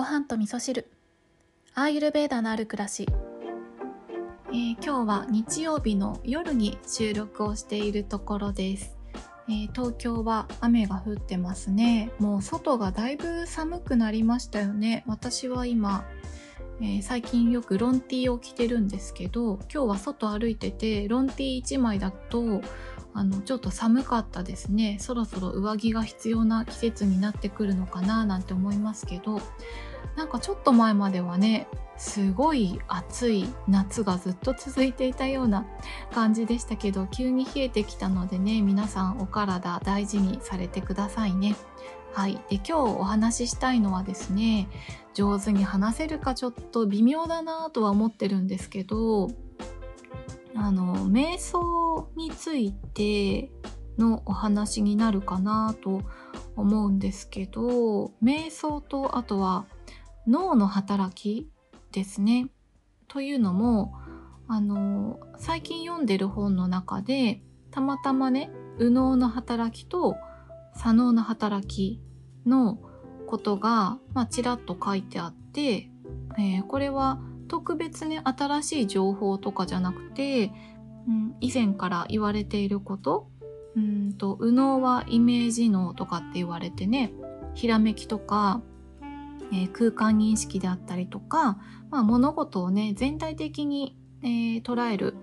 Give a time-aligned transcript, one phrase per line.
[0.00, 0.90] ご飯と味噌汁。
[1.74, 3.06] アーユルベーダのある暮らし、
[4.48, 8.96] えー、今日は日曜日の夜に収録をしているところです、
[9.46, 12.12] えー、東京は雨が降ってますね。
[12.18, 15.04] もう外がだいぶ寒くなりましたよね。
[15.06, 16.06] 私は今
[16.82, 22.62] えー、最近よくロンティーを着てるんですけど今日は外歩いててロンティー1枚だと
[23.12, 24.96] あのちょっと寒かったですね。
[24.98, 29.42] そろそろ上着が必要な季節になってくるのかななんて思いますけど。
[30.16, 31.66] なんかちょっと前まではね
[31.96, 35.66] すごい暑い夏がずっと続いていたような
[36.12, 41.54] 感じでしたけど急に冷えてきたのでね皆さんお体大事にされてくださいね。
[42.12, 44.68] はい、で今日お話ししたいのはですね
[45.14, 49.28] 上手に話せるかちょっと微妙だなとは思ってるんですけど
[50.56, 53.50] あの瞑想について
[53.98, 56.02] のお話になるかなと
[56.56, 59.66] 思うんですけど瞑想とあとは
[60.26, 61.50] 脳の働き
[61.92, 62.48] ですね。
[63.08, 63.94] というのも
[64.46, 70.16] あの最近読んでる本の中でたまたまね右脳の働きと
[70.74, 72.00] 左脳の働き
[72.46, 72.78] の
[73.26, 75.90] ことが、まあ、ちらっと書いてあって、
[76.38, 80.52] えー、これは特別ね新しい情報とかじゃなくて、
[81.06, 83.28] うん、以前から言われていること
[83.76, 87.12] うんと右脳はイメージ脳とかって言われてね
[87.54, 88.62] ひらめきとか、
[89.52, 91.58] えー、空間認識であったりとか、
[91.90, 95.14] まあ、物事をね全体的に、えー、捉える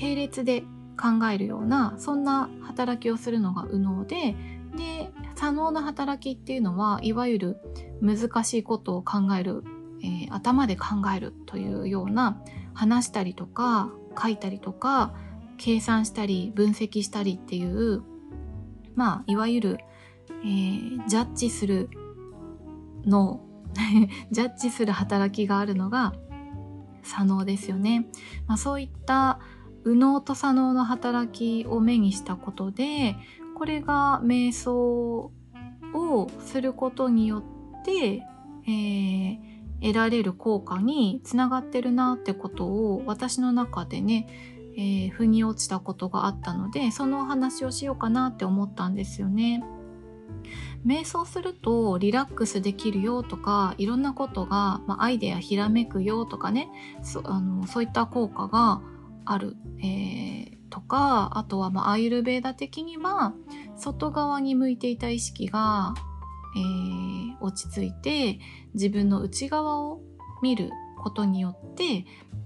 [0.00, 0.62] 並列で
[1.00, 4.36] 考えるようなそんな働きをするのが右脳で
[4.76, 7.56] で左脳の働きっていうのはいわゆる
[8.00, 9.64] 難しいことを考える
[10.02, 10.86] えー、頭で考
[11.16, 12.42] えるというような
[12.74, 15.14] 話したりとか書いたりとか
[15.58, 18.02] 計算したり分析したりっていう
[18.94, 19.78] まあいわゆる、
[20.44, 21.88] えー、ジャッジする
[23.04, 23.40] の
[24.30, 26.14] ジャッジする働きがあるのが
[27.02, 28.06] 左脳ですよね。
[28.46, 29.38] まあ、そういった
[29.84, 33.16] 右脳と左脳の働きを目にしたことで
[33.56, 35.32] これが瞑想
[35.94, 38.22] をすることによって、
[38.66, 39.52] えー
[39.82, 44.28] 得られる効果につながってるなってことを私の中でね、
[44.76, 49.62] えー、腑に落ちたことがあったのでそのお話をしようかなって思ったんですよね。
[50.86, 56.68] 瞑想するとリラックスできるよとかいろんなことが、まあ、アイデアひらめくよとかね
[57.02, 58.80] そあのそういった効果が
[59.24, 63.34] ある、えー、とかあとは、まあ、アイルベーダ的には
[63.76, 65.94] 外側に向いていた意識が
[66.54, 68.38] えー、落ち着いて
[68.74, 70.00] 自分の内側を
[70.42, 72.04] 見ることによって、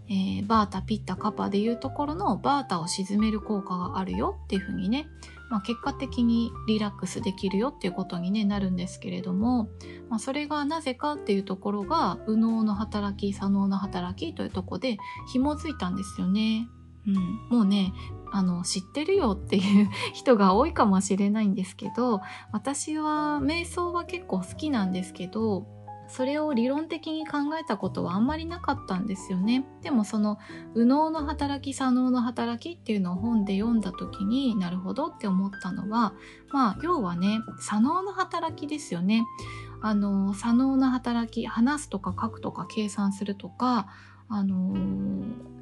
[0.08, 5.06] えー、バータピッタカパでいうところのバータを沈める効果があるよっていうふうにね、
[5.48, 9.68] まあ、結果的にリラックスできるよっていうことに、ね、なるんですけれども、
[10.08, 14.98] まあ、それがなぜかっていうところが右脳の働き左脳の働きというとこで
[15.32, 16.68] 紐づいたんですよね。
[17.06, 17.14] うん、
[17.58, 17.92] もうね
[18.32, 22.20] あの知ってるよっていう人が多いかもしれないんですけど
[22.50, 25.68] 私は瞑想は結構好きなんですけど
[26.08, 29.64] それを理論的に考えたことはあんまりなかったんですよね。
[29.82, 30.38] でもその
[30.74, 36.14] 右脳の働き左脳の働きっていうのを本で読んだ時になるほどって思ったのは
[36.52, 39.24] まあ要はね左脳の働きですよね。
[39.86, 43.86] あの左脳の働き話すとか書くとか計算するとか
[44.28, 44.74] あの、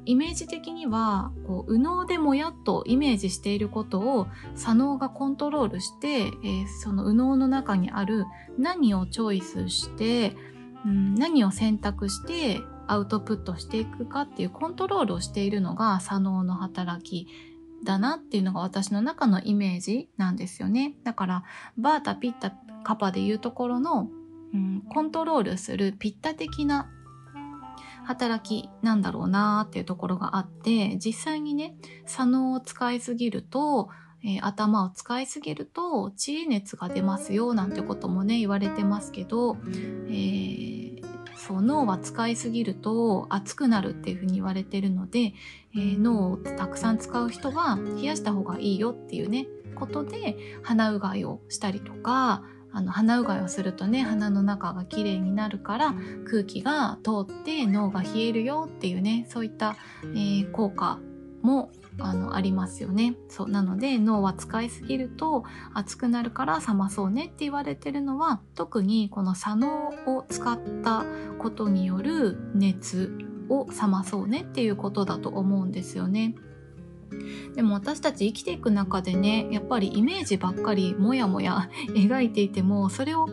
[0.05, 8.25] イメージ的にはこう右脳でもやっとイメージしていることを左脳がコントロールして、えー、その右脳の中にある
[8.57, 10.35] 何をチョイスして、
[10.85, 17.27] うん、何を選択してアウトプットしていくかっていうコントロールをしているのが左脳の働き
[17.85, 20.95] だなっていうのが私の中のイメージなんですよね。
[21.03, 21.43] だから
[21.77, 22.53] バータピッタ
[22.83, 24.09] カパでいうところの、
[24.53, 26.89] うん、コントロールするピッタ的な
[28.05, 31.75] 働きなんだろうなっていうところがあって実際にね
[32.05, 33.89] 左脳を使いすぎると、
[34.23, 40.74] えー、頭を使いすぎると知恵熱が出ますよなんてこともね言われてますけど、えー、
[41.45, 45.35] そう脳は使いすぎると熱くなるっていうふうに言われてるので、
[45.75, 52.41] えー、脳をたくさん使う人は冷やした方がいいよっていうねことで鼻うがいをしたりとか
[52.71, 55.93] あの鼻うがいをするとね鼻の中がきれいになるから
[56.27, 60.97] 空気が通って脳が冷えるよっていうねそういった、えー、効果
[61.43, 61.69] も
[61.99, 65.43] あのありますよねそうなので脳は使いすぎると
[65.73, 71.05] 熱くなるから冷まそうねって言われてるのは特にこの左脳を使った
[71.39, 73.11] ことによる熱
[73.49, 76.35] を冷まそうねっていうことだと思うんですよね。
[77.55, 83.29] でも私たち生きていく中でねやっぱりイメージばっかりもやもや 描いていてもそれを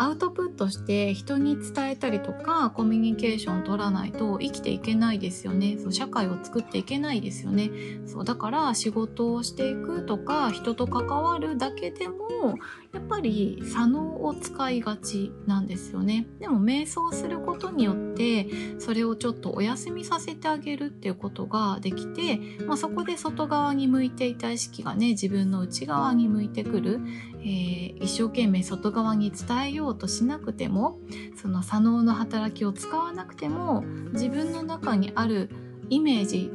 [0.00, 5.76] アウトプットして人に伝えたりとかコミュニケーション取らないと生きていけないですよね。
[5.78, 7.70] そう社会を作っていけないですよね。
[8.06, 12.58] そうだから仕事をしていくとか人と関わるだけでも
[12.92, 16.26] やっぱり左脳を使いがちなんですよね。
[16.38, 18.46] でも瞑想することによって
[18.78, 27.00] それをちょっとお休みさせてあげるっていうことができて、まあ、そこで外側に向いていた意識がね自分の内側に向いてくる、
[27.40, 30.98] えー、一生懸命外側に伝えようとしなくても
[31.40, 33.82] その左脳の働きを使わなくても
[34.12, 35.50] 自分の中にある
[35.88, 36.50] イメージ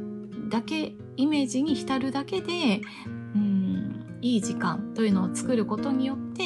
[0.50, 2.81] だけイメージに浸るだけで
[3.35, 6.44] うんいい時間というのを作ることによって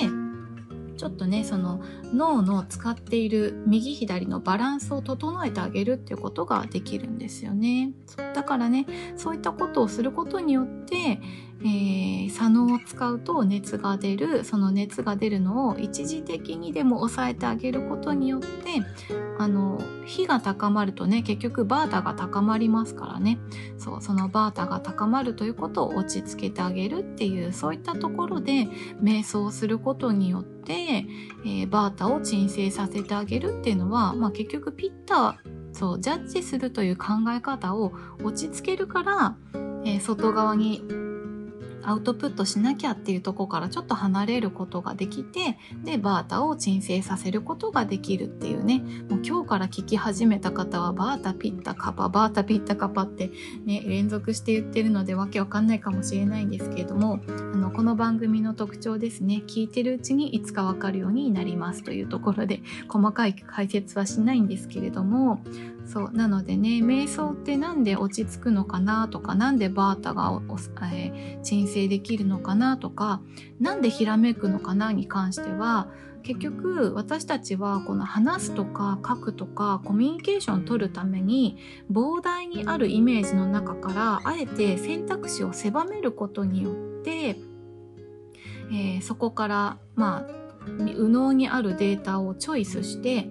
[0.98, 1.82] ちょっとねその
[2.14, 7.92] 脳の使っている右左のバランスを整えてあげるっていうことができるんですよね。
[8.34, 11.22] だからねそういったことをすることによって
[11.62, 18.48] えー、左脳を使うと熱が出るその熱が出るのを一時的にでも抑えてあげることによって
[19.40, 23.40] あの火が高まるとね結局バータが高まりますからね。
[23.78, 28.68] そうそのバータが高まるということを落ち着けてあげるっていうそういったところで
[29.02, 35.38] 瞑想することによって、えー、バータを鎮静させてあげるっていうのは、まあ、結局ピッタ
[35.72, 37.94] そうジャッジするという考え方を
[38.24, 39.38] 落ち着けるから、
[39.86, 40.82] えー、外側に
[41.88, 48.80] アウトプットしなきゃっていうとこからちょっと離れることができてでバータを鎮静させることができるっていうね。
[49.10, 53.32] もう今日から聞き始めた方はバータピッタカパバータピッタカパって
[53.66, 59.42] ね連続して言ってるのでわけわかんないかもしれないんですけれどもあのこの番組の特徴ですね。
[59.48, 65.42] 聞いてるうちにいつかわかるようになりますというところで細かい解説はしないんですけれども
[65.88, 70.42] そうなのでね瞑想って何で落ち着くのかなとか何でバータが、
[70.94, 73.22] えー、鎮静できるのかなとか
[73.60, 75.88] 何でひらめくのかなに関しては
[76.24, 81.58] 結局私たちはこの話すとか書くとかコミュニケーションを取るために
[81.90, 87.38] 膨大にあるイメージの中からあえて選択肢を狭めることによって、
[88.72, 93.30] えー、そこからまあ右脳にあるデータをチョイスして、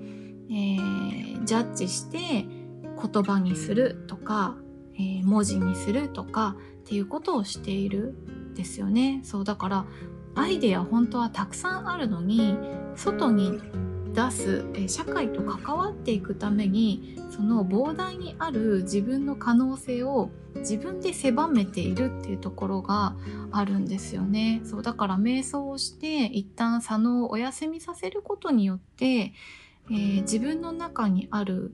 [0.50, 4.56] えー、ジャッジして言葉にするとか、
[4.94, 8.14] えー、文字にするとかっていうことをしている
[8.54, 9.20] ですよね。
[9.24, 9.86] そうだから
[10.34, 12.56] アイデア本当はたくさんあるのに
[12.94, 13.60] 外に
[14.12, 23.14] 出すえ社会と関わっていくためにその膨大にある自分の可能性を自分で狭めているっていうところが
[23.52, 24.62] あるんですよね。
[24.64, 29.34] そうだから瞑想をして一旦左脳をお休みさせることによって、
[29.90, 31.72] えー、自分の中にある、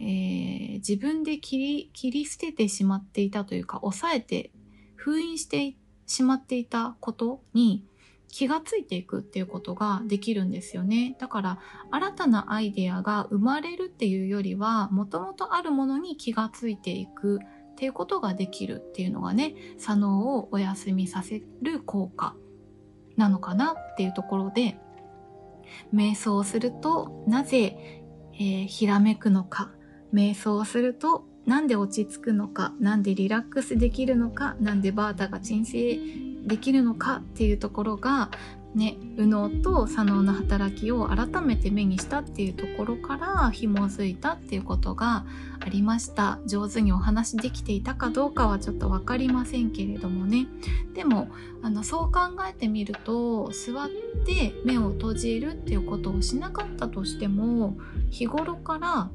[0.00, 4.50] えー、自分で切り切り捨ててしまっていたというか抑えて
[4.96, 5.76] 封印して
[6.06, 7.84] しまっていたことに
[8.28, 11.16] 気がついていくっていうことができるんですよね。
[11.18, 11.58] だから
[11.90, 17.40] 新たなアイデアが生まれるっていうよりはもともとあるものに気がついていく
[17.72, 22.34] っていうことができるっていうのがね左脳をお休みさせる効果
[23.16, 24.78] なのかなっていうところで
[25.94, 28.02] 瞑想をするとなぜ、
[28.34, 29.72] えー、ひらめくのか。
[30.12, 32.74] 瞑想をするとなんで落ち着くのか。
[32.80, 34.56] なんでリラックスできるのか。
[34.60, 35.98] なんでバータが鎮静
[36.46, 38.30] できるのかっていうところが
[38.74, 45.26] ね、右脳と左脳の働きを改めて目にしたっていうところから紐づいたっていうことが
[45.60, 46.38] ありました。
[46.46, 50.46] 上手にお話しできていたかどうかはちょっと分かりませんけれどもね。
[50.94, 51.28] でも
[51.62, 53.88] あのそう考えてみると座っ
[54.24, 57.76] て目を閉じるっていうことをしなかったとしても
[58.10, 59.10] 日頃から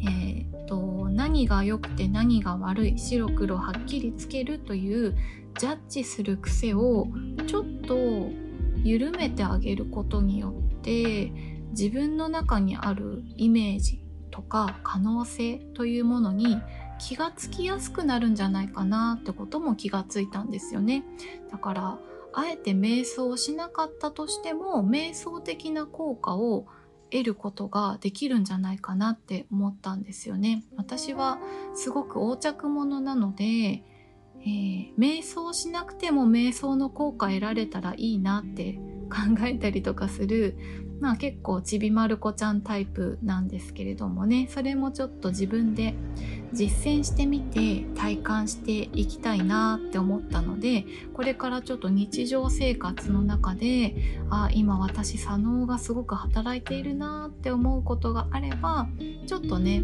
[0.00, 5.16] えーと、何が良くて何が悪い白黒はっきりつけるという
[5.58, 7.08] ジャッジする癖を
[7.46, 8.28] ちょっと
[8.82, 11.32] 緩めてあげることによって
[11.70, 16.58] 自分の中にあるイメージとか可能性というものに
[16.98, 21.04] 気がつきやすくなるんじゃないかなってことも気がついたんですよね
[21.50, 21.98] だから
[22.32, 26.66] あえて瞑想をしなかったとしても瞑想的な効果を
[27.10, 30.64] 得ることができるんじゃないかなって思ったんですよね。
[30.76, 31.38] 私は
[31.74, 33.84] すごく横着者なので、
[34.42, 38.78] えー、瞑想しなくても瞑想の効果得られたらいいなって
[39.08, 40.56] 考えたりとかする
[41.00, 44.48] まあ結構ちびまる子ちゃんタイプなんですけれどもね。
[44.50, 45.94] それもちょっと自分で
[46.52, 53.94] 実践してみて体感していきたいなって思ったのでこれからちょっと日常生活の中で
[54.30, 58.88] あ今私左脳がすごく働いているなって思うことがあれば
[59.26, 59.82] ちょっとね、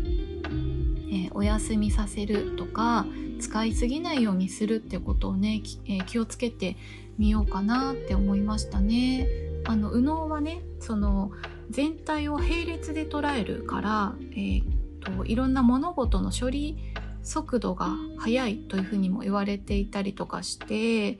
[1.12, 3.04] えー、お休みさせるとか
[3.38, 6.76] 使いすぎないようにするってことをね、えー、気をつけて
[7.18, 9.28] みようかなって思いましたね。
[9.64, 11.30] あの右脳はねその
[11.70, 14.62] 全体を並列で捉えるから、えー
[15.00, 16.78] と、いろんな物事の処理
[17.22, 20.76] 速度が速いというふうにも言われていたりとかして、
[21.06, 21.18] え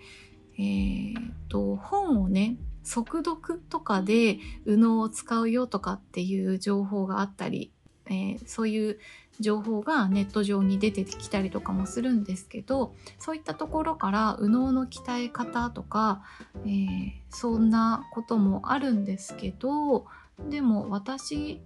[0.59, 1.15] ー
[1.49, 7.73] と、本をね速読とかで右脳を使うよとかっていう情報があったり、
[8.07, 8.99] えー、そういう
[9.41, 16.23] 情報がネット上に出てきたりとかもするんですけどそういったところから右脳の鍛え方とか、
[16.65, 20.07] えー、そんなこともあるんですけど
[20.51, 21.61] でも私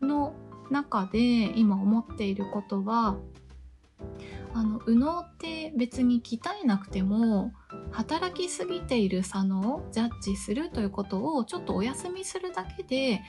[0.00, 0.34] の
[0.70, 1.18] 中で
[1.58, 3.16] 今思っていることは
[4.54, 7.52] あの右脳って別に鍛えなくても
[7.90, 13.20] 働きすぎている左脳をジャッジするということをちょっとお休みするだけで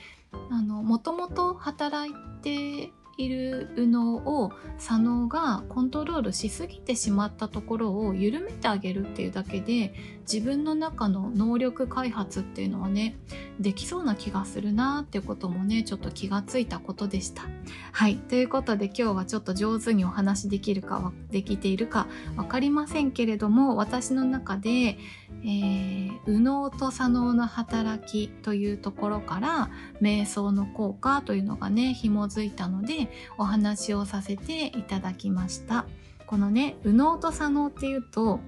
[0.58, 9.94] もともと働いているのを左脳がコントロールしすぎてしまったところを緩めてあげるっていうだけで
[10.32, 13.16] 自分の中の能力開発っていうのはね
[13.58, 17.42] できそうな気がするなってこともねちょっと気がついたことでした。
[17.90, 22.06] はいということで今日はちょっと上手にお話できるかできているか
[22.36, 29.70] 分かりませんけれども私の中で、えー、右脳と左脳の働きというところから
[30.00, 35.86] 瞑想の効果というのがね紐づいたのでお話をさせていただきました
[36.26, 38.38] このね右脳と左脳っていうと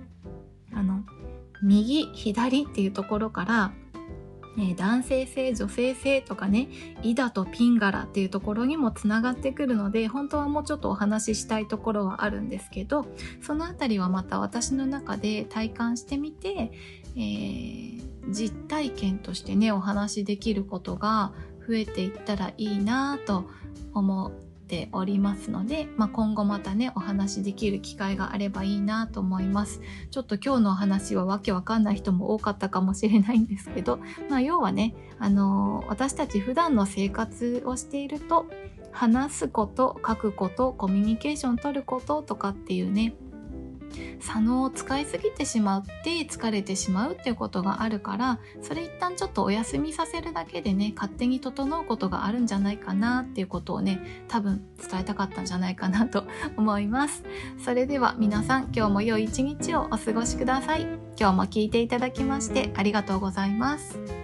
[0.74, 1.04] あの
[1.62, 3.72] 右左っていうところから
[4.58, 6.68] え男性性女性性とかね
[7.02, 13.06] イダとピンガラっていうところにもつながってくるので本当はもうちょっとお話ししたいところはあるんですけど
[13.40, 16.72] その辺りはまた私の中で体感してみて、
[17.16, 21.32] えー、実体験としてねお話しできることが
[21.66, 23.48] 増えていったらいいなと
[23.94, 24.32] 思
[24.72, 29.82] ておりますので、まあ、今後またねお話できる機会があればいいなと思います。
[30.10, 33.98] ちょっと今日のお話はわけわかんない人も多かったかもしれないんですけど、
[34.30, 38.46] まあ、要はね、あのー、私たち普段の生活をしていると
[38.92, 43.14] 話すこと書くことコミュニケーション取ることとかっていうね
[44.20, 56.24] 左脳を使いすぎてしまって疲れてしまうっていうことがあるからそれ一旦ちょっとお休みさせるだけでね勝手に整うことがあるんじゃないかなっていうことをね多分伝えたかったんじゃないかなと
[56.56, 57.24] 思います。
[57.58, 60.82] それでは皆さん今日も良い一日をお過ごしください。
[61.18, 64.21] 今日も聞いていただきましてありがとうございます。